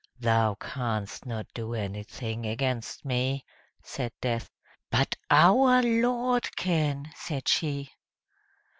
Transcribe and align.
"Thou 0.19 0.55
canst 0.55 1.27
not 1.27 1.45
do 1.53 1.75
anything 1.75 2.47
against 2.47 3.05
me!" 3.05 3.45
said 3.83 4.11
Death. 4.19 4.49
"But 4.89 5.15
OUR 5.29 5.83
LORD 5.83 6.49
can!" 6.55 7.11
said 7.15 7.47
she. 7.47 7.91